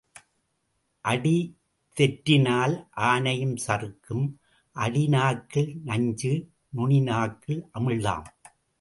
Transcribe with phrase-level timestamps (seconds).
[1.05, 1.33] அடி
[1.97, 2.75] தெற்றினால்
[3.01, 4.25] ஆனையும் சறுக்கும்
[4.75, 6.33] அடி நாக்கில் நஞ்சு
[6.69, 8.27] நுனி நாக்கில் அமிழ்தம்.